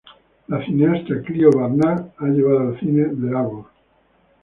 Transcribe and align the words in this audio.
La 0.53 0.59
cineasta 0.65 1.21
Clio 1.21 1.51
Barnard 1.51 2.07
ha 2.17 2.25
llevado 2.25 2.61
al 2.73 2.79
cine 2.79 3.03
The 3.05 3.27
Arbor. 3.37 3.65